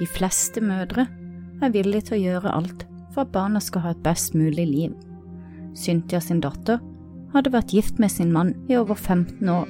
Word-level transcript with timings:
De 0.00 0.06
fleste 0.08 0.62
mødre 0.64 1.04
er 1.60 1.72
villige 1.74 2.08
til 2.08 2.16
å 2.16 2.20
gjøre 2.22 2.54
alt 2.56 2.86
for 3.12 3.26
at 3.26 3.32
barna 3.34 3.60
skal 3.60 3.84
ha 3.84 3.90
et 3.92 4.00
best 4.04 4.32
mulig 4.38 4.64
liv. 4.70 4.94
Cynthia 5.76 6.22
sin 6.24 6.40
datter 6.40 6.80
hadde 7.34 7.52
vært 7.52 7.74
gift 7.74 8.00
med 8.00 8.08
sin 8.08 8.32
mann 8.32 8.54
i 8.70 8.78
over 8.80 8.96
15 8.96 9.44
år, 9.52 9.68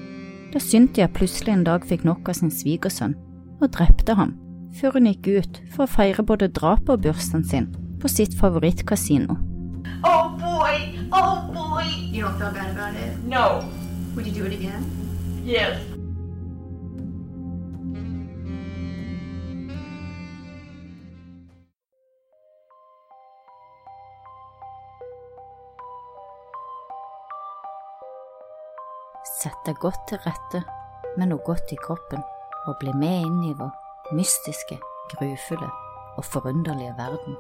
da 0.55 0.63
Cynthia 0.63 1.11
plutselig 1.11 1.57
en 1.57 1.67
dag 1.67 1.85
fikk 1.87 2.07
nok 2.07 2.31
av 2.31 2.39
sin 2.39 2.55
svigersønn 2.55 3.17
og 3.61 3.69
drepte 3.75 4.15
ham, 4.15 4.37
før 4.79 5.01
hun 5.01 5.11
gikk 5.11 5.29
ut 5.35 5.61
for 5.75 5.85
å 5.85 5.91
feire 5.99 6.25
både 6.27 6.53
drapet 6.55 6.95
og 6.95 7.05
bursdagen 7.09 7.45
sin 7.45 7.71
på 8.01 8.09
sitt 8.09 8.39
favorittkasino. 8.39 9.35
Oh 10.07 10.31
boy! 10.39 10.79
Oh 11.11 11.43
boy! 11.51 11.91
You 12.15 12.23
don't 12.23 12.39
feel 12.39 12.55
bad 12.55 12.71
about 12.71 12.95
it? 12.95 13.19
No. 13.27 13.67
Would 14.15 14.27
you 14.27 14.33
do 14.33 14.47
it 14.47 14.55
again? 14.55 14.87
Yes. 15.45 15.90
Sett 29.41 29.57
deg 29.65 29.79
godt 29.81 30.03
til 30.11 30.21
rette 30.21 30.59
med 31.17 31.31
noe 31.31 31.41
godt 31.47 31.71
i 31.73 31.79
kroppen, 31.81 32.21
og 32.69 32.77
bli 32.83 32.93
med 32.93 33.23
inn 33.25 33.39
i 33.49 33.55
vår 33.57 34.13
mystiske, 34.13 34.77
grufulle 35.15 35.71
og 36.21 36.27
forunderlige 36.29 36.93
verden. 36.99 37.39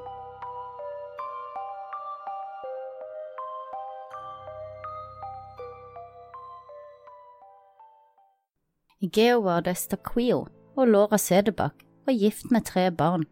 Geoward 9.00 9.68
Estaquio 9.68 10.46
og 10.76 10.88
Laura 10.88 11.18
Sedebakk 11.20 11.84
var 12.06 12.16
gift 12.16 12.50
med 12.50 12.64
tre 12.68 12.90
barn, 12.90 13.28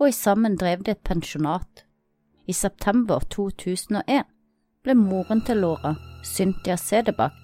og 0.00 0.08
i 0.08 0.16
sammen 0.16 0.60
drev 0.60 0.84
de 0.84 0.92
et 0.92 1.04
pensjonat. 1.04 1.86
I 2.48 2.52
september 2.52 3.24
2001 3.32 4.28
ble 4.84 4.96
moren 4.96 5.40
til 5.44 5.64
Laura, 5.64 5.94
Cynthia 6.24 6.76
Sedebakk, 6.76 7.36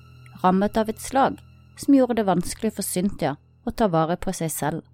rammet 0.42 0.76
av 0.76 0.88
et 0.88 1.00
slag 1.00 1.40
som 1.76 1.94
gjorde 1.94 2.18
det 2.18 2.28
vanskelig 2.28 2.72
for 2.76 2.86
Cynthia 2.86 3.36
å 3.66 3.72
ta 3.72 3.88
vare 3.92 4.16
på 4.16 4.32
seg 4.32 4.52
selv. 4.52 4.84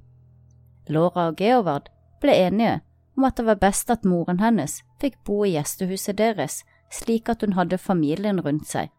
Laura 0.88 1.28
og 1.30 1.40
Geovard 1.40 1.90
ble 2.22 2.34
enige 2.46 2.80
om 3.16 3.26
at 3.28 3.36
det 3.36 3.46
var 3.46 3.60
best 3.60 3.90
at 3.92 4.06
moren 4.08 4.40
hennes 4.40 4.80
fikk 5.02 5.18
bo 5.26 5.42
i 5.44 5.54
gjestehuset 5.54 6.18
deres, 6.18 6.62
slik 6.90 7.28
at 7.28 7.42
hun 7.44 7.56
hadde 7.58 7.78
familien 7.78 8.40
rundt 8.40 8.68
seg. 8.68 8.90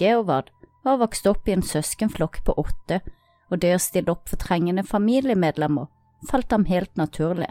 Geovard 0.00 0.50
var 0.84 1.00
vokst 1.00 1.26
opp 1.28 1.48
i 1.48 1.54
en 1.56 1.64
søskenflokk 1.64 2.42
på 2.44 2.56
åtte, 2.60 3.00
og 3.50 3.60
det 3.60 3.74
å 3.74 3.82
stille 3.82 4.12
opp 4.12 4.28
for 4.30 4.40
trengende 4.40 4.84
familiemedlemmer 4.86 5.88
falt 6.28 6.52
ham 6.52 6.66
helt 6.68 6.96
naturlig. 6.96 7.50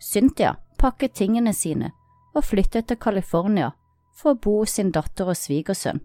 Cynthia 0.00 0.56
pakket 0.78 1.14
tingene 1.18 1.52
sine 1.54 1.92
og 2.34 2.46
flyttet 2.46 2.88
til 2.88 2.98
California 2.98 3.72
for 4.16 4.32
å 4.32 4.40
bo 4.40 4.56
hos 4.62 4.78
sin 4.78 4.90
datter 4.94 5.28
og 5.30 5.38
svigersønn. 5.38 6.00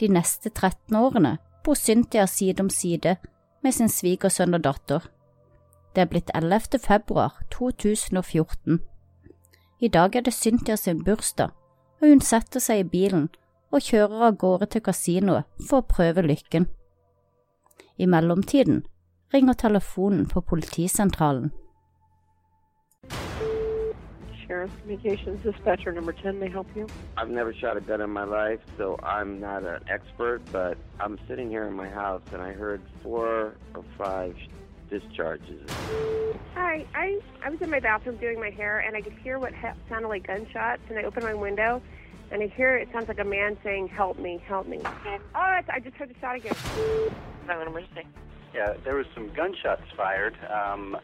De 0.00 0.08
neste 0.12 0.50
13 0.50 0.96
årene 0.96 1.36
bor 1.64 1.74
Cynthia 1.74 2.26
side 2.26 2.60
om 2.60 2.70
side 2.70 3.16
med 3.64 3.74
sin 3.74 3.88
svigersønn 3.88 4.54
og 4.54 4.64
datter. 4.66 5.06
Det 5.94 6.04
er 6.04 6.10
blitt 6.10 6.30
11. 6.34 6.78
februar 6.84 7.38
2014. 7.50 8.80
I 9.80 9.88
dag 9.88 10.16
er 10.16 10.26
det 10.26 10.34
Cynthia 10.34 10.76
sin 10.76 11.04
bursdag, 11.04 11.50
og 12.00 12.08
hun 12.08 12.20
setter 12.20 12.60
seg 12.60 12.84
i 12.84 12.88
bilen 12.92 13.28
og 13.72 13.82
kjører 13.82 14.28
av 14.28 14.36
gårde 14.40 14.68
til 14.72 14.84
kasinoet 14.84 15.48
for 15.68 15.80
å 15.80 15.88
prøve 15.88 16.24
lykken. 16.26 16.68
I 17.96 18.06
mellomtiden 18.06 18.84
ringer 19.32 19.56
telefonen 19.56 20.26
på 20.28 20.40
politisentralen. 20.40 21.50
Sheriff's 24.46 24.72
Communications 24.82 25.42
Dispatcher 25.42 25.92
number 25.92 26.12
10 26.12 26.38
may 26.38 26.48
help 26.48 26.66
you. 26.74 26.86
I've 27.16 27.30
never 27.30 27.52
shot 27.52 27.76
a 27.76 27.80
gun 27.80 28.00
in 28.00 28.10
my 28.10 28.24
life, 28.24 28.60
so 28.78 28.98
I'm 29.02 29.40
not 29.40 29.64
an 29.64 29.80
expert, 29.88 30.40
but 30.52 30.78
I'm 31.00 31.18
sitting 31.28 31.50
here 31.50 31.64
in 31.64 31.74
my 31.74 31.88
house 31.88 32.22
and 32.32 32.40
I 32.40 32.52
heard 32.52 32.80
four 33.02 33.54
or 33.74 33.84
five 33.98 34.36
discharges. 34.88 35.68
Hi, 36.54 36.86
I, 36.94 37.20
I 37.44 37.50
was 37.50 37.60
in 37.60 37.70
my 37.70 37.80
bathroom 37.80 38.16
doing 38.16 38.38
my 38.38 38.50
hair 38.50 38.78
and 38.78 38.96
I 38.96 39.00
could 39.00 39.14
hear 39.14 39.38
what 39.38 39.52
ha- 39.54 39.74
sounded 39.88 40.08
like 40.08 40.26
gunshots 40.26 40.82
and 40.88 40.98
I 40.98 41.02
opened 41.02 41.24
my 41.24 41.34
window 41.34 41.82
and 42.30 42.42
I 42.42 42.46
hear 42.48 42.76
it 42.76 42.88
sounds 42.92 43.08
like 43.08 43.18
a 43.18 43.24
man 43.24 43.56
saying, 43.64 43.88
help 43.88 44.18
me, 44.18 44.42
help 44.46 44.66
me. 44.66 44.80
Oh, 44.84 45.56
it's, 45.58 45.68
I 45.68 45.80
just 45.80 45.96
heard 45.96 46.10
the 46.10 46.14
shot 46.20 46.36
again. 46.36 46.54
Not 47.46 47.62
an 47.62 47.68
emergency. 47.68 48.02
Yeah, 48.54 48.74
there 48.84 48.94
was 48.94 49.06
some 49.14 49.32
gunshots 49.34 49.82
fired. 49.96 50.36
Um, 50.50 50.96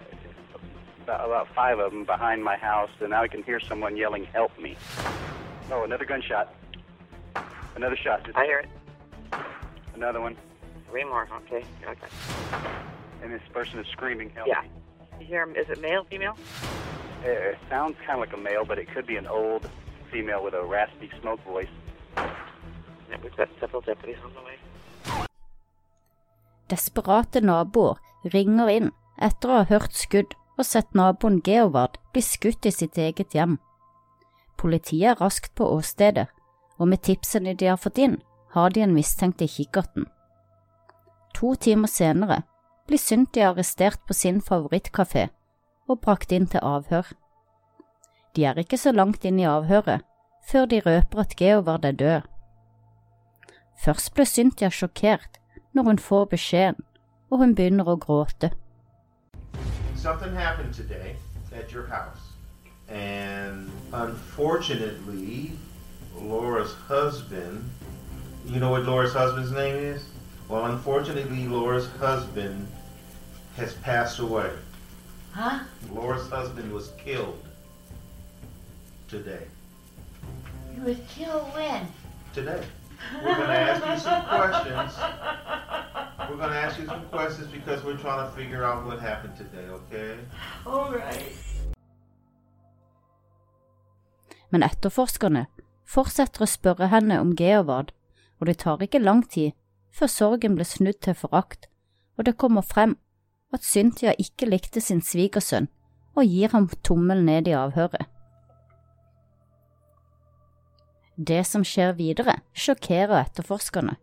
about, 1.02 1.24
about 1.26 1.48
five 1.54 1.78
of 1.78 1.92
them 1.92 2.04
behind 2.04 2.42
my 2.42 2.56
house, 2.56 2.90
and 3.00 3.10
now 3.10 3.22
I 3.22 3.28
can 3.28 3.42
hear 3.42 3.60
someone 3.60 3.96
yelling, 3.96 4.24
"Help 4.24 4.56
me!" 4.58 4.76
Oh, 5.70 5.84
another 5.84 6.04
gunshot. 6.04 6.54
Another 7.76 7.96
shot. 7.96 8.24
Just 8.24 8.36
I 8.36 8.44
hear 8.44 8.58
it. 8.60 8.68
Another 9.94 10.20
one. 10.20 10.36
Three 10.90 11.04
more. 11.04 11.28
Okay. 11.44 11.64
Okay. 11.86 12.08
And 13.22 13.32
this 13.32 13.42
person 13.52 13.78
is 13.78 13.86
screaming, 13.88 14.30
"Help 14.30 14.46
Yeah. 14.48 14.62
me!" 14.62 14.68
You 15.20 15.26
hear 15.26 15.42
him? 15.42 15.54
Is 15.56 15.68
it 15.70 15.80
male, 15.80 16.04
female? 16.04 16.36
It, 17.24 17.28
it 17.54 17.58
sounds 17.70 17.96
kind 18.04 18.18
of 18.18 18.20
like 18.20 18.32
a 18.34 18.36
male, 18.36 18.64
but 18.64 18.78
it 18.78 18.88
could 18.92 19.06
be 19.06 19.16
an 19.16 19.26
old 19.26 19.68
female 20.10 20.42
with 20.44 20.54
a 20.54 20.62
raspy 20.62 21.10
smoke 21.20 21.40
voice. 21.44 21.70
Yeah, 22.16 23.16
we've 23.22 23.36
got 23.36 23.48
several 23.60 23.80
deputies 23.82 24.18
on 24.24 24.32
the 24.34 24.42
way. 24.42 24.56
Desperate 26.68 27.40
naboer 27.42 27.96
ringer 28.32 28.68
inn 28.68 28.92
etter 29.20 29.50
å 29.52 29.56
ha 29.60 29.64
hørt 29.70 29.92
skudd 29.98 30.34
og 30.58 30.66
sett 30.66 30.94
naboen 30.94 31.40
Geovard 31.44 31.98
bli 32.12 32.22
skutt 32.22 32.66
i 32.66 32.72
sitt 32.74 32.98
eget 32.98 33.34
hjem. 33.34 33.58
Politiet 34.60 35.14
er 35.14 35.20
raskt 35.20 35.54
på 35.58 35.66
åstedet, 35.66 36.28
og 36.78 36.88
med 36.88 37.02
tipsene 37.02 37.54
de 37.54 37.70
har 37.70 37.80
fått 37.80 37.98
inn, 37.98 38.20
har 38.52 38.70
de 38.70 38.82
en 38.84 38.94
mistenkt 38.94 39.42
i 39.42 39.48
kikkerten. 39.48 40.06
To 41.34 41.54
timer 41.54 41.88
senere 41.88 42.42
blir 42.86 43.00
Cynthia 43.00 43.50
arrestert 43.50 44.02
på 44.06 44.14
sin 44.14 44.40
favorittkafé 44.44 45.28
og 45.88 46.00
brakt 46.04 46.32
inn 46.32 46.46
til 46.46 46.62
avhør. 46.62 47.06
De 48.36 48.44
er 48.44 48.60
ikke 48.60 48.78
så 48.80 48.92
langt 48.92 49.24
inn 49.24 49.40
i 49.40 49.48
avhøret 49.48 50.04
før 50.48 50.66
de 50.66 50.80
røper 50.84 51.22
at 51.22 51.36
Geovard 51.38 51.84
er 51.84 51.96
død. 51.96 52.28
Først 53.82 54.12
ble 54.14 54.26
Cynthia 54.26 54.70
sjokkert 54.70 55.38
når 55.72 55.88
hun 55.88 55.98
får 55.98 56.24
beskjeden, 56.34 56.84
og 57.30 57.38
hun 57.40 57.54
begynner 57.56 57.88
å 57.88 57.96
gråte. 57.96 58.52
Something 60.02 60.34
happened 60.34 60.74
today 60.74 61.14
at 61.54 61.70
your 61.70 61.86
house, 61.86 62.18
and 62.88 63.70
unfortunately, 63.92 65.52
Laura's 66.16 66.74
husband. 66.74 67.70
You 68.48 68.58
know 68.58 68.70
what 68.70 68.82
Laura's 68.82 69.12
husband's 69.12 69.52
name 69.52 69.76
is? 69.76 70.04
Well, 70.48 70.64
unfortunately, 70.66 71.46
Laura's 71.46 71.88
husband 72.00 72.66
has 73.56 73.74
passed 73.74 74.18
away. 74.18 74.50
Huh? 75.30 75.60
Laura's 75.92 76.28
husband 76.28 76.72
was 76.72 76.90
killed 76.98 77.40
today. 79.06 79.44
You 80.76 80.82
was 80.82 80.96
killed 81.08 81.44
when? 81.54 81.86
Today. 82.34 82.64
We're 83.22 83.36
going 83.36 83.46
to 83.46 83.58
ask 83.58 83.86
you 83.86 84.10
some 84.10 84.24
questions. 84.26 84.98
We're 86.32 86.38
going 86.38 86.50
to 86.52 86.66
ask 86.66 86.80
you 86.80 86.86
some 86.86 87.04
questions 87.10 87.48
because 87.52 87.84
we're 87.84 87.98
trying 87.98 88.26
to 88.26 88.34
figure 88.34 88.64
out 88.64 88.86
what 88.86 89.00
happened 89.00 89.36
today, 89.36 89.68
okay? 89.68 90.16
All 90.66 90.90
right. 90.90 91.36
Men 94.48 94.62
etterforskerne 94.64 95.42
fortsetter 95.84 96.46
å 96.46 96.48
spørre 96.48 96.88
henne 96.88 97.18
om 97.20 97.34
Geovard, 97.36 97.90
og 98.40 98.48
det 98.48 98.62
tar 98.62 98.80
ikke 98.80 99.02
lang 99.02 99.20
tid 99.28 99.52
før 99.92 100.08
sorgen 100.08 100.56
blir 100.56 100.64
snudd 100.64 101.02
til 101.04 101.18
forakt, 101.20 101.68
og 102.16 102.24
det 102.24 102.38
kommer 102.40 102.64
frem 102.64 102.94
at 103.52 103.68
Cynthia 103.68 104.14
ikke 104.16 104.48
likte 104.48 104.80
sin 104.80 105.04
svigersønn 105.04 105.68
og 106.16 106.24
gir 106.32 106.54
ham 106.56 106.70
tommel 106.80 107.20
ned 107.26 107.50
i 107.52 107.58
avhøret. 107.58 108.08
Det 111.20 111.44
som 111.44 111.60
skjer 111.60 111.92
videre, 112.00 112.38
sjokkerer 112.56 113.18
etterforskerne. 113.20 113.98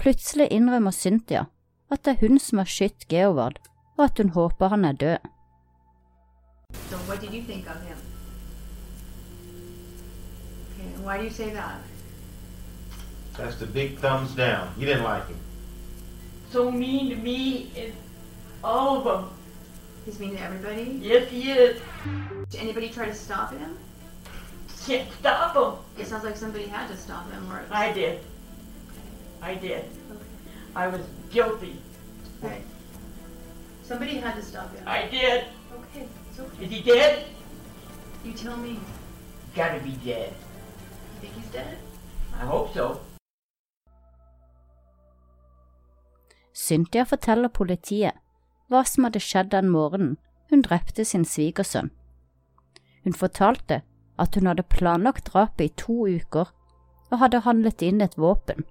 Plutselig 0.00 0.48
innrømmer 0.50 0.90
Cynthia 0.90 1.44
at 1.92 2.04
det 2.04 2.12
er 2.14 2.20
hun 2.20 2.38
som 2.40 2.58
har 2.62 2.68
skutt 2.72 3.04
Geovard, 3.10 3.58
og 3.98 4.04
at 4.04 4.18
hun 4.18 4.30
håper 4.32 4.68
han 4.72 4.84
er 4.84 4.92
død. 4.92 5.26
So 6.88 6.96
what 7.08 7.20
did 7.20 7.34
you 7.34 7.42
think 7.42 7.66
of 7.68 7.76
him? 7.82 7.98
Okay, 10.72 11.04
why 11.04 11.18
do 11.18 11.24
you 11.24 11.30
say 11.30 11.50
that? 11.50 11.84
That's 13.36 13.56
the 13.56 13.66
big 13.66 13.98
thumbs 13.98 14.34
down. 14.34 14.72
You 14.78 14.86
didn't 14.86 15.04
like 15.04 15.26
him. 15.28 15.36
So 16.50 16.70
mean 16.70 17.10
to 17.10 17.16
me 17.22 17.70
and 17.76 17.92
all 18.64 18.96
of 18.96 19.04
them. 19.04 19.30
He's 20.06 20.18
mean 20.18 20.36
to 20.36 20.42
everybody? 20.42 20.98
Yes, 21.02 21.28
he 21.28 21.52
is. 21.52 21.80
Did 22.48 22.60
anybody 22.60 22.88
try 22.88 23.04
to 23.06 23.14
stop 23.14 23.52
him? 23.52 23.76
Can't 24.86 25.12
stop 25.20 25.54
him. 25.54 26.02
It 26.02 26.06
sounds 26.06 26.24
like 26.24 26.36
somebody 26.36 26.66
had 26.68 26.88
to 26.88 26.96
stop 26.96 27.30
him 27.30 27.52
or 27.52 27.62
I 27.70 27.92
did. 27.92 28.20
I 29.42 29.54
did. 29.54 29.84
I 30.76 30.86
was 30.88 31.00
guilty. 31.30 31.80
Right. 32.42 32.64
Somebody 33.82 34.18
had 34.18 34.36
to 34.36 34.42
stop 34.42 34.70
you. 34.72 34.86
I 34.86 35.08
did. 35.08 35.44
Okay, 35.72 36.06
it's 36.30 36.40
okay. 36.40 36.64
Is 36.64 36.70
he 36.70 36.82
dead? 36.82 37.24
You 38.24 38.32
tell 38.32 38.56
me. 38.56 38.78
Gotta 39.54 39.80
be 39.80 39.96
dead. 40.04 40.32
You 41.14 41.20
think 41.20 41.34
he's 41.34 41.52
dead? 41.52 41.76
I 42.34 42.44
hope 42.44 42.72
so. 42.74 43.00
Cynthia 46.52 47.04
forteller 47.04 47.48
politiet 47.48 48.18
hva 48.70 48.84
som 48.86 49.06
hadde 49.06 49.22
skjedd 49.24 49.50
den 49.50 49.70
morgenen 49.72 50.18
hun 50.50 50.62
drepte 50.62 51.04
sin 51.04 51.24
svigersønn. 51.24 51.90
Hun 53.04 53.16
fortalte 53.16 53.80
at 54.18 54.34
hun 54.34 54.46
hadde 54.46 54.62
planlagt 54.62 55.32
drapet 55.32 55.64
i 55.64 55.74
to 55.82 56.04
uker 56.06 56.52
og 57.10 57.18
hadde 57.18 57.42
handlet 57.46 57.82
inn 57.82 58.04
et 58.04 58.18
våpen. 58.18 58.66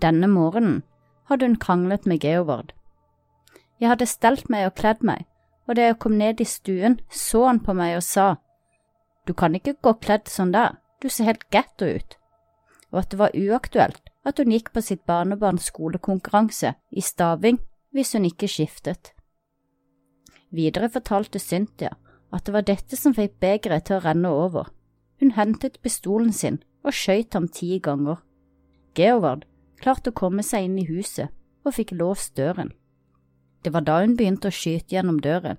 Denne 0.00 0.28
morgenen 0.28 0.82
hadde 1.28 1.46
hun 1.46 1.58
kranglet 1.60 2.06
med 2.06 2.22
Geovard. 2.24 2.72
Jeg 3.80 3.90
hadde 3.90 4.06
stelt 4.06 4.48
meg 4.50 4.66
og 4.68 4.76
kledd 4.78 5.02
meg, 5.02 5.26
og 5.66 5.76
da 5.76 5.88
jeg 5.88 5.98
kom 5.98 6.16
ned 6.18 6.40
i 6.40 6.46
stuen, 6.48 7.00
så 7.10 7.46
han 7.48 7.60
på 7.60 7.74
meg 7.74 7.96
og 7.96 8.06
sa, 8.06 8.36
Du 9.26 9.32
kan 9.34 9.54
ikke 9.54 9.76
gå 9.82 9.92
kledd 10.02 10.28
sånn 10.28 10.52
der, 10.52 10.78
du 11.02 11.08
ser 11.08 11.30
helt 11.30 11.44
getto 11.50 11.86
ut, 11.86 12.16
og 12.90 13.02
at 13.02 13.10
det 13.10 13.18
var 13.18 13.36
uaktuelt 13.38 14.10
at 14.24 14.38
hun 14.38 14.54
gikk 14.54 14.72
på 14.74 14.82
sitt 14.82 15.02
barnebarns 15.06 15.66
skolekonkurranse 15.70 16.74
i 16.90 17.02
staving 17.02 17.58
hvis 17.94 18.12
hun 18.16 18.26
ikke 18.26 18.48
skiftet. 18.50 19.12
Videre 20.50 20.90
fortalte 20.92 21.38
Cynthia 21.38 21.94
at 22.32 22.46
det 22.46 22.54
var 22.54 22.66
dette 22.66 22.96
som 22.96 23.14
fikk 23.14 23.38
begeret 23.42 23.88
til 23.88 23.98
å 23.98 24.04
renne 24.04 24.30
over. 24.30 24.70
Hun 25.20 25.34
hentet 25.36 25.80
pistolen 25.82 26.32
sin 26.32 26.60
og 26.82 26.94
skjøt 26.96 27.34
ham 27.34 27.48
ti 27.48 27.78
ganger. 27.82 28.20
Georvard 28.96 29.46
klarte 29.82 30.12
å 30.12 30.18
komme 30.22 30.44
seg 30.46 30.68
inn 30.68 30.78
i 30.78 30.86
huset 30.88 31.32
og 31.66 31.76
fikk 31.76 31.92
låst 31.98 32.36
døren. 32.38 32.72
Det 33.62 33.72
var 33.74 33.84
da 33.86 34.00
hun 34.02 34.16
begynte 34.18 34.50
å 34.50 34.54
skyte 34.54 34.96
gjennom 34.96 35.20
døren, 35.22 35.58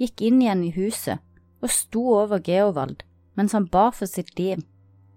gikk 0.00 0.22
inn 0.24 0.40
igjen 0.42 0.64
i 0.64 0.72
huset 0.76 1.20
og 1.64 1.72
sto 1.72 2.04
over 2.20 2.40
Geovald 2.44 3.02
mens 3.36 3.52
han 3.52 3.68
bar 3.68 3.92
for 3.96 4.08
sitt 4.08 4.38
liv 4.38 4.62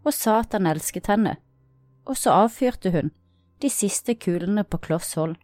og 0.04 0.16
sa 0.16 0.40
at 0.42 0.56
han 0.56 0.68
elsket 0.68 1.08
henne, 1.12 1.36
og 2.08 2.18
så 2.18 2.34
avfyrte 2.46 2.92
hun 2.96 3.12
de 3.62 3.70
siste 3.72 4.16
kulene 4.16 4.64
på 4.64 4.80
kloss 4.80 5.14
hold. 5.20 5.36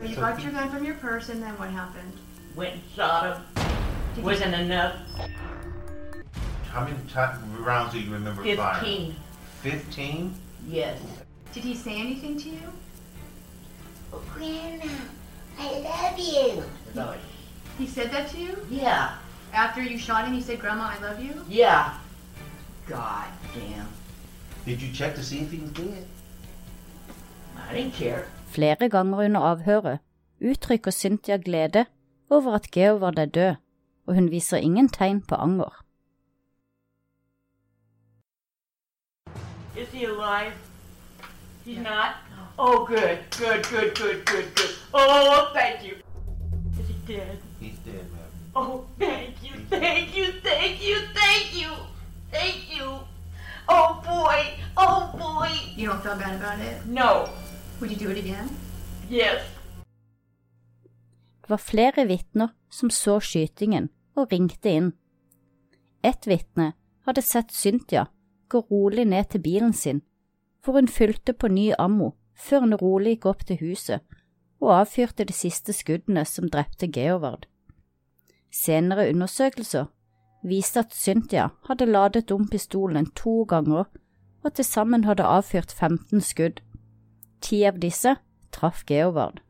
So 0.00 0.06
you 0.06 0.16
got 0.16 0.42
your 0.42 0.52
gun 0.52 0.70
from 0.70 0.84
your 0.84 0.94
purse, 0.94 1.28
and 1.28 1.42
then 1.42 1.54
what 1.58 1.68
happened? 1.70 2.12
Went 2.56 2.74
and 2.74 2.82
shot 2.96 3.36
him. 3.36 4.24
Wasn't 4.24 4.54
enough. 4.54 4.94
How 6.72 6.84
many 6.84 6.96
time, 7.12 7.64
rounds 7.64 7.92
do 7.92 8.00
you 8.00 8.12
remember 8.12 8.42
firing? 8.44 9.14
Fifteen. 9.62 10.32
15? 10.32 10.34
Yes. 10.68 10.98
Did 11.52 11.64
he 11.64 11.74
say 11.74 12.00
anything 12.00 12.38
to 12.38 12.48
you? 12.48 12.72
Oh, 14.12 14.22
Grandma, 14.34 14.86
I 15.58 15.68
love 15.90 16.18
you. 16.18 16.62
He 17.78 17.86
said 17.86 18.10
that 18.12 18.28
to 18.30 18.38
you? 18.38 18.56
Yeah. 18.70 19.14
After 19.52 19.82
you 19.82 19.98
shot 19.98 20.26
him, 20.26 20.34
he 20.34 20.40
said, 20.40 20.60
Grandma, 20.60 20.94
I 20.96 20.98
love 21.02 21.20
you? 21.20 21.34
Yeah. 21.48 21.94
God 22.86 23.26
damn. 23.54 23.88
Did 24.64 24.80
you 24.82 24.92
check 24.92 25.14
to 25.16 25.22
see 25.24 25.40
if 25.40 25.50
he 25.50 25.58
was 25.58 25.70
dead? 25.70 26.06
I 27.68 27.74
didn't 27.74 27.94
care. 27.94 28.24
Flere 28.50 28.88
ganger 28.88 29.18
under 29.24 29.40
avhøret 29.40 29.98
uttrykker 30.40 30.90
Cynthia 30.90 31.36
glede 31.36 31.84
over 32.30 32.54
at 32.54 32.70
Georvard 32.70 33.18
er 33.18 33.24
død, 33.24 33.54
og 34.06 34.14
hun 34.14 34.30
viser 34.30 34.56
ingen 34.56 34.88
tegn 34.88 35.22
på 35.22 35.34
anger. 35.34 35.84
Is 39.76 39.88
he 39.92 40.04
alive? 40.04 40.52
He's 41.64 41.78
not? 41.78 42.16
Oh, 42.58 42.84
good, 42.84 43.18
good, 43.38 43.62
good, 43.68 43.94
good, 43.94 44.24
good, 44.26 44.54
good. 44.54 44.70
Oh, 44.92 45.50
thank 45.54 45.84
you. 45.84 45.96
Is 46.80 46.88
he 46.88 46.94
dead? 47.06 47.38
He's 47.60 47.78
dead, 47.78 48.04
ma'am. 48.12 48.30
Oh, 48.56 48.84
thank 48.98 49.42
you, 49.42 49.54
thank 49.70 50.16
you, 50.16 50.32
thank 50.42 50.82
you, 50.82 50.96
thank 51.14 51.54
you, 51.54 51.70
thank 52.30 52.76
you. 52.76 52.98
Oh, 53.68 54.02
boy, 54.04 54.58
oh, 54.76 55.14
boy. 55.16 55.50
You 55.76 55.88
don't 55.88 56.02
feel 56.02 56.16
bad 56.16 56.36
about 56.36 56.58
it? 56.58 56.84
No. 56.86 57.28
Would 57.80 57.90
you 57.90 57.96
do 57.96 58.10
it 58.10 58.18
again? 58.18 58.48
Yes. 59.08 59.42
Det 61.40 61.50
var 61.50 61.56
flere 61.56 62.06
vitner 62.06 62.48
som 62.70 62.90
så 62.90 63.20
skytingen 63.20 63.88
og 64.16 64.32
ringte 64.32 64.70
inn. 64.70 64.92
Et 66.02 66.26
vitne 66.26 66.72
hadde 67.06 67.22
sett 67.22 67.52
Cynthia 67.52 68.06
gå 68.50 68.64
rolig 68.70 69.06
ned 69.08 69.30
til 69.30 69.42
bilen 69.44 69.72
sin, 69.72 70.02
hvor 70.64 70.76
hun 70.76 70.88
fylte 70.88 71.32
på 71.32 71.48
ny 71.48 71.70
ammo 71.78 72.12
før 72.36 72.66
hun 72.66 72.76
rolig 72.82 73.16
gikk 73.16 73.28
opp 73.32 73.46
til 73.48 73.60
huset 73.60 74.18
og 74.60 74.74
avfyrte 74.82 75.24
de 75.24 75.32
siste 75.32 75.72
skuddene 75.72 76.24
som 76.28 76.50
drepte 76.52 76.88
Georvard. 76.92 77.46
Senere 78.52 79.08
undersøkelser 79.08 79.88
viste 80.42 80.82
at 80.84 80.94
Cynthia 80.96 81.48
hadde 81.68 81.88
ladet 81.88 82.30
om 82.32 82.48
pistolen 82.48 83.06
to 83.16 83.44
ganger 83.48 83.86
og 84.44 84.54
til 84.54 84.64
sammen 84.64 85.04
hadde 85.04 85.24
avfyrt 85.24 85.72
15 85.72 86.20
skudd. 86.24 86.60
Ti 87.40 87.62
av 87.68 87.80
disse 87.80 88.16
traff 88.52 88.84
Georvard. 88.88 89.40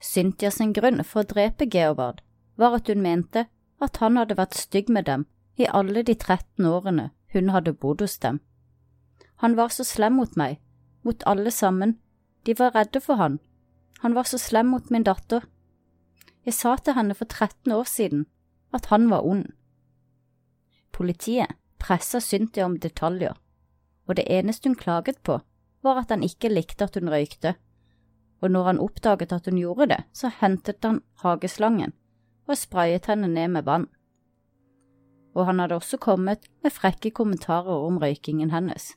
Cynthia 0.00 0.50
sin 0.50 0.72
grunn 0.72 1.02
for 1.04 1.22
å 1.22 1.28
drepe 1.28 1.68
Georvard 1.68 2.22
var 2.56 2.76
at 2.78 2.88
hun 2.88 3.02
mente 3.04 3.46
at 3.82 3.98
han 4.02 4.16
hadde 4.20 4.38
vært 4.38 4.58
stygg 4.58 4.90
med 4.92 5.08
dem 5.08 5.26
i 5.58 5.68
alle 5.68 6.02
de 6.02 6.14
13 6.14 6.66
årene 6.68 7.10
hun 7.32 7.50
hadde 7.54 7.72
bodd 7.72 8.00
hos 8.00 8.18
dem. 8.18 8.40
Han 9.42 9.56
var 9.56 9.72
så 9.74 9.84
slem 9.84 10.18
mot 10.20 10.36
meg, 10.36 10.60
mot 11.02 11.22
alle 11.26 11.50
sammen, 11.50 11.98
de 12.46 12.54
var 12.58 12.74
redde 12.74 13.00
for 13.00 13.20
han, 13.20 13.38
han 14.02 14.14
var 14.14 14.26
så 14.26 14.38
slem 14.38 14.66
mot 14.66 14.90
min 14.90 15.04
datter. 15.06 15.44
Jeg 16.46 16.54
sa 16.54 16.74
til 16.76 16.96
henne 16.96 17.14
for 17.14 17.24
13 17.30 17.72
år 17.72 17.86
siden 17.86 18.26
at 18.74 18.88
han 18.90 19.08
var 19.10 19.26
ond. 19.26 19.46
Politiet 20.92 21.54
pressa 21.78 22.20
Cynthia 22.20 22.66
om 22.66 22.78
detaljer, 22.78 23.36
og 24.06 24.16
det 24.16 24.26
eneste 24.30 24.68
hun 24.68 24.78
klaget 24.78 25.22
på, 25.22 25.38
var 25.82 26.02
at 26.02 26.10
han 26.10 26.22
ikke 26.26 26.50
likte 26.50 26.86
at 26.86 26.98
hun 26.98 27.10
røykte, 27.10 27.54
og 28.42 28.50
når 28.50 28.64
han 28.70 28.82
oppdaget 28.82 29.32
at 29.32 29.46
hun 29.46 29.58
gjorde 29.58 29.88
det, 29.94 30.00
så 30.12 30.30
hentet 30.40 30.82
han 30.82 31.02
hageslangen 31.22 31.94
og 32.50 32.58
sprayet 32.58 33.06
henne 33.06 33.28
ned 33.30 33.54
med 33.54 33.66
vann. 33.66 33.86
Og 35.32 35.46
han 35.48 35.62
hadde 35.62 35.78
også 35.78 35.96
kommet 35.96 36.48
med 36.62 36.74
frekke 36.74 37.10
kommentarer 37.10 37.86
om 37.86 37.98
røykingen 38.02 38.52
hennes. 38.52 38.92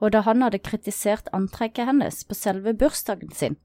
Og 0.00 0.12
da 0.12 0.22
han 0.24 0.44
hadde 0.44 0.60
kritisert 0.64 1.28
antrekket 1.36 1.88
hennes 1.88 2.22
på 2.24 2.36
selve 2.36 2.72
bursdagen 2.76 3.32
sin, 3.32 3.56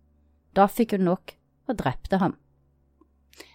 da 0.56 0.68
fikk 0.68 0.98
hun 0.98 1.08
nok 1.08 1.36
og 1.72 1.80
drepte 1.80 2.20
ham. 2.20 2.36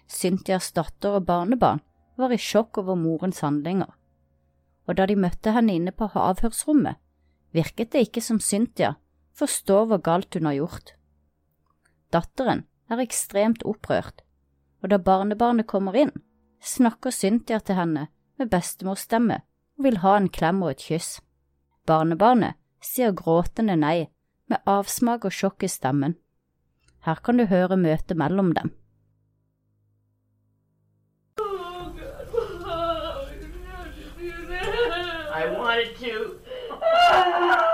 Cynthias 0.09 0.71
datter 0.76 1.18
og 1.18 1.26
barnebarn 1.28 1.83
var 2.16 2.33
i 2.33 2.40
sjokk 2.40 2.80
over 2.80 2.97
morens 2.97 3.42
handlinger, 3.45 3.90
og 4.87 4.97
da 4.97 5.06
de 5.09 5.18
møtte 5.18 5.52
henne 5.52 5.75
inne 5.76 5.92
på 5.92 6.09
avhørsrommet, 6.14 6.97
virket 7.52 7.92
det 7.92 8.06
ikke 8.06 8.23
som 8.25 8.40
Cynthia 8.40 8.95
forstår 9.37 9.90
hvor 9.90 10.00
galt 10.04 10.37
hun 10.37 10.49
har 10.49 10.56
gjort. 10.56 10.95
Datteren 12.14 12.64
er 12.88 13.02
ekstremt 13.02 13.64
opprørt, 13.66 14.23
og 14.83 14.92
da 14.92 15.00
barnebarnet 15.02 15.68
kommer 15.68 15.97
inn, 15.99 16.14
snakker 16.60 17.10
Cynthia 17.10 17.58
til 17.60 17.78
henne 17.78 18.06
med 18.38 18.50
bestemors 18.50 19.06
stemme 19.06 19.40
og 19.78 19.84
vil 19.84 20.00
ha 20.02 20.16
en 20.16 20.28
klem 20.28 20.62
og 20.62 20.75
et 20.75 20.84
kyss. 20.88 21.20
Barnebarnet 21.86 22.56
sier 22.82 23.12
gråtende 23.16 23.76
nei, 23.76 24.08
med 24.46 24.62
avsmak 24.66 25.25
og 25.26 25.34
sjokk 25.34 25.66
i 25.66 25.70
stemmen. 25.70 26.16
Her 27.06 27.18
kan 27.22 27.38
du 27.38 27.46
høre 27.50 27.76
møtet 27.76 28.16
mellom 28.16 28.54
dem. 28.54 28.75
I 35.36 35.50
wanted 35.52 35.96
to. 36.00 37.65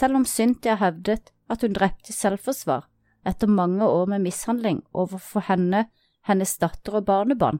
Selv 0.00 0.16
om 0.16 0.24
Cynthia 0.24 0.78
hevdet 0.80 1.28
at 1.52 1.60
hun 1.60 1.74
drepte 1.76 2.08
i 2.08 2.16
selvforsvar 2.16 2.86
etter 3.28 3.50
mange 3.52 3.84
år 3.84 4.06
med 4.08 4.22
mishandling 4.24 4.78
overfor 4.96 5.44
henne, 5.44 5.90
hennes 6.24 6.54
datter 6.62 6.94
og 6.96 7.04
barnebarn, 7.04 7.58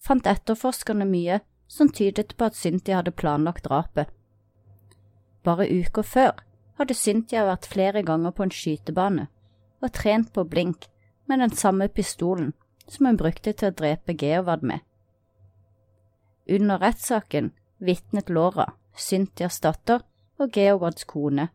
fant 0.00 0.28
etterforskerne 0.30 1.04
mye 1.08 1.42
som 1.68 1.90
tydet 1.92 2.32
på 2.38 2.48
at 2.48 2.56
Cynthia 2.56 3.02
hadde 3.02 3.12
planlagt 3.12 3.66
drapet. 3.66 4.08
Bare 5.44 5.68
uker 5.68 6.06
før 6.06 6.40
hadde 6.80 6.96
Cynthia 6.96 7.44
vært 7.44 7.68
flere 7.68 8.02
ganger 8.06 8.32
på 8.32 8.46
en 8.46 8.54
skytebane 8.54 9.26
og 9.82 9.92
trent 9.92 10.32
på 10.32 10.46
blink 10.48 10.86
med 11.28 11.44
den 11.44 11.52
samme 11.52 11.90
pistolen 11.92 12.54
som 12.86 13.10
hun 13.10 13.20
brukte 13.20 13.52
til 13.52 13.68
å 13.68 13.76
drepe 13.76 14.16
Geovard 14.16 14.64
med. 14.64 14.80
Under 16.48 16.80
rettssaken 16.80 17.52
vitnet 17.78 18.32
Laura, 18.32 18.70
Cynthias 18.96 19.60
datter 19.60 20.00
og 20.42 20.52
Geowards 20.52 21.06
kone. 21.08 21.48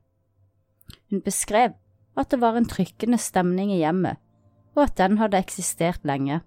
Hun 1.10 1.22
beskrev 1.22 1.76
at 2.18 2.32
det 2.32 2.40
var 2.42 2.58
en 2.58 2.68
trykkende 2.68 3.20
stemning 3.22 3.72
i 3.72 3.82
hjemmet, 3.82 4.18
og 4.76 4.84
at 4.88 4.98
den 4.98 5.18
hadde 5.18 5.38
eksistert 5.38 6.06
lenge. 6.08 6.42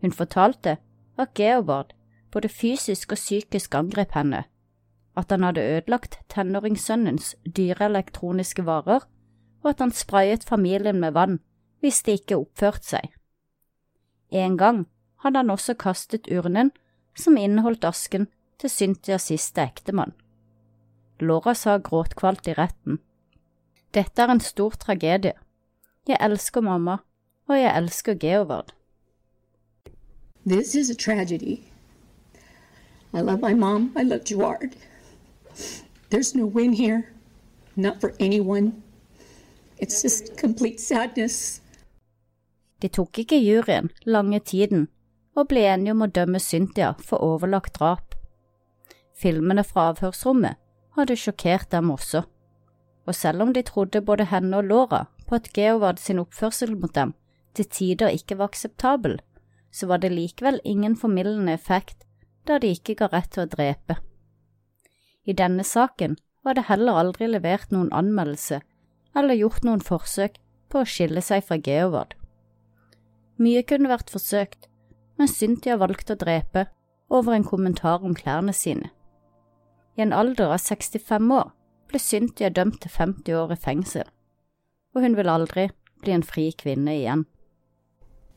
Hun 0.00 0.12
fortalte 0.12 0.78
at 1.18 1.34
Geoward 1.34 1.94
både 2.30 2.48
fysisk 2.48 3.12
og 3.12 3.20
psykisk 3.20 3.74
angrep 3.74 4.12
henne, 4.14 4.44
at 5.16 5.30
han 5.30 5.42
hadde 5.42 5.64
ødelagt 5.64 6.18
tenåringssønnens 6.28 7.34
dyre 7.56 7.88
elektroniske 7.88 8.64
varer, 8.66 9.06
og 9.62 9.70
at 9.70 9.80
han 9.80 9.92
sprayet 9.92 10.44
familien 10.44 11.00
med 11.00 11.12
vann 11.12 11.40
hvis 11.80 12.02
de 12.02 12.16
ikke 12.18 12.36
oppførte 12.38 12.86
seg. 12.86 13.12
En 14.30 14.58
gang 14.58 14.86
hadde 15.22 15.42
han 15.42 15.50
også 15.50 15.74
kastet 15.74 16.28
urnen 16.30 16.70
som 17.16 17.36
inneholdt 17.36 17.84
asken 17.84 18.28
til 18.58 18.70
Cynthias 18.70 19.30
siste 19.30 19.62
ektemann. 19.62 20.12
Laura 21.20 21.54
sa 21.54 21.78
gråtkvalt 21.78 22.48
i 22.48 22.54
retten. 22.54 22.98
Dette 23.94 24.22
er 24.22 24.30
en 24.30 24.40
stor 24.40 24.76
tragedie. 24.78 25.34
Jeg 26.08 26.18
elsker 26.20 26.60
mamma, 26.60 26.98
og 27.48 27.56
jeg 27.58 27.76
elsker 27.76 28.14
Geovard. 28.14 28.74
This 30.46 30.74
is 30.74 30.90
a 30.90 30.94
tragedy. 30.94 31.60
I 33.12 33.20
love 33.20 33.40
my 33.40 33.54
mom. 33.54 33.92
I 33.96 34.02
love 34.02 34.24
Gerard. 34.24 34.76
There's 36.10 36.34
no 36.34 36.46
win 36.46 36.72
here, 36.72 37.02
not 37.76 38.00
for 38.00 38.12
anyone. 38.20 38.72
It's 39.78 40.02
just 40.02 40.36
complete 40.36 40.80
sadness. 40.80 41.62
De 42.82 42.88
tok 42.88 43.18
ikke 43.18 43.38
juryen 43.42 43.90
lange 44.06 44.40
tiden 44.40 44.88
og 45.34 45.48
ble 45.48 45.64
enige 45.66 45.94
om 45.94 46.02
å 46.02 46.10
dømme 46.10 46.38
Cynthia 46.38 46.94
for 47.02 47.22
overlagt 47.22 47.78
drap. 47.78 48.14
Filmene 49.18 49.64
fra 49.64 49.88
avhørsrommet 49.92 50.58
hadde 50.98 51.16
sjokkert 51.16 51.70
dem 51.72 51.90
også, 51.94 52.24
og 53.06 53.14
selv 53.14 53.42
om 53.42 53.54
de 53.54 53.62
trodde 53.62 54.04
både 54.04 54.28
henne 54.28 54.58
og 54.58 54.68
Laura 54.68 55.06
på 55.28 55.38
at 55.38 55.50
Geovard 55.56 56.00
sin 56.02 56.20
oppførsel 56.20 56.74
mot 56.76 56.94
dem 56.94 57.14
til 57.56 57.68
tider 57.72 58.12
ikke 58.14 58.38
var 58.38 58.52
akseptabel, 58.52 59.18
så 59.72 59.86
var 59.86 60.02
det 60.02 60.12
likevel 60.12 60.60
ingen 60.64 60.96
formildende 60.96 61.52
effekt 61.52 62.04
da 62.48 62.58
de 62.58 62.72
ikke 62.72 62.96
ga 63.00 63.10
rett 63.12 63.30
til 63.34 63.44
å 63.44 63.50
drepe. 63.52 63.98
I 65.28 65.34
denne 65.36 65.64
saken 65.64 66.16
var 66.44 66.56
det 66.56 66.68
heller 66.68 67.00
aldri 67.02 67.28
levert 67.28 67.72
noen 67.74 67.90
anmeldelse 67.92 68.62
eller 69.16 69.36
gjort 69.36 69.64
noen 69.66 69.82
forsøk 69.84 70.38
på 70.72 70.82
å 70.82 70.88
skille 70.88 71.20
seg 71.24 71.44
fra 71.44 71.58
Geovard. 71.60 72.14
Mye 73.38 73.62
kunne 73.62 73.90
vært 73.90 74.10
forsøkt, 74.10 74.68
men 75.18 75.30
Cynthia 75.30 75.76
valgte 75.78 76.14
å 76.14 76.20
drepe 76.20 76.66
over 77.08 77.34
en 77.34 77.46
kommentar 77.46 78.04
om 78.04 78.16
klærne 78.16 78.54
sine. 78.56 78.90
I 79.98 80.02
en 80.02 80.12
alder 80.12 80.52
av 80.54 80.60
65 80.62 81.32
år 81.34 81.48
ble 81.90 81.98
Cynthia 81.98 82.48
dømt 82.54 82.76
til 82.84 82.92
50 82.94 83.34
år 83.34 83.50
i 83.50 83.56
fengsel, 83.58 84.04
og 84.94 85.02
hun 85.02 85.16
vil 85.18 85.30
aldri 85.32 85.64
bli 86.04 86.12
en 86.14 86.22
fri 86.22 86.44
kvinne 86.60 86.94
igjen. 87.00 87.24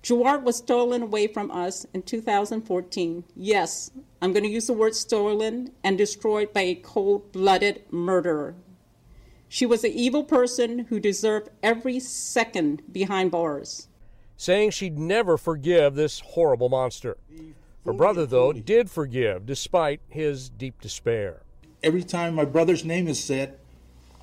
Gerard 0.01 0.43
was 0.43 0.55
stolen 0.55 1.03
away 1.03 1.27
from 1.27 1.51
us 1.51 1.85
in 1.93 2.01
2014. 2.01 3.23
Yes, 3.35 3.91
I'm 4.21 4.33
going 4.33 4.43
to 4.43 4.49
use 4.57 4.65
the 4.65 4.73
word 4.73 4.95
stolen 4.95 5.69
and 5.83 5.99
destroyed 5.99 6.51
by 6.51 6.61
a 6.61 6.81
cold 6.81 7.31
blooded 7.31 7.83
murderer. 7.91 8.55
She 9.47 9.67
was 9.67 9.83
an 9.83 9.91
evil 9.91 10.23
person 10.23 10.87
who 10.89 10.99
deserved 10.99 11.49
every 11.61 11.99
second 11.99 12.81
behind 12.91 13.29
bars. 13.29 13.87
Saying 14.35 14.71
she'd 14.71 14.97
never 14.97 15.37
forgive 15.37 15.93
this 15.93 16.21
horrible 16.33 16.69
monster. 16.69 17.17
Her 17.85 17.93
brother, 17.93 18.25
though, 18.25 18.51
did 18.51 18.89
forgive 18.89 19.45
despite 19.45 20.01
his 20.09 20.49
deep 20.49 20.81
despair. 20.81 21.43
Every 21.83 22.03
time 22.03 22.35
my 22.35 22.45
brother's 22.45 22.85
name 22.85 23.07
is 23.07 23.23
said, 23.23 23.57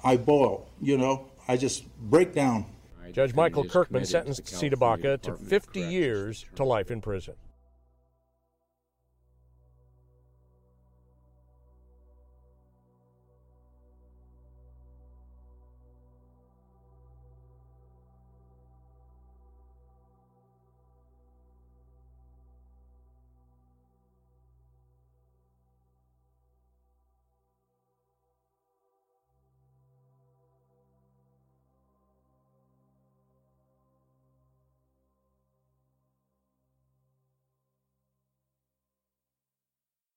I 0.05 0.17
boil, 0.17 0.69
you 0.81 0.97
know, 0.97 1.27
I 1.49 1.57
just 1.57 1.85
break 1.99 2.33
down. 2.33 2.67
Judge 3.13 3.35
Michael 3.35 3.65
Kirkman 3.65 4.05
sentenced 4.05 4.47
Sita 4.47 4.77
to 5.23 5.35
50 5.35 5.81
years 5.81 6.45
to 6.57 6.65
life 6.65 6.91
in 6.91 7.01
prison. 7.01 7.35